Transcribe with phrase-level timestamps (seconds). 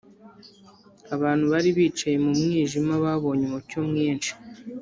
[1.15, 4.31] Abantu bari bicaye mu mwijima babonye umucyo mwinshi